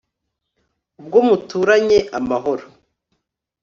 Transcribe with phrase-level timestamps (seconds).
[0.99, 2.65] Ubwo muturanye amahoro